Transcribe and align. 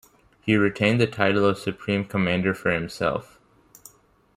He 0.41 0.55
retained 0.57 0.99
the 0.99 1.05
title 1.05 1.45
of 1.45 1.59
Supreme 1.59 2.05
Commander 2.05 2.55
for 2.55 2.71
himself. 2.71 3.39